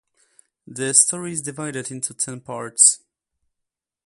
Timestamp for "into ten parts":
1.91-3.03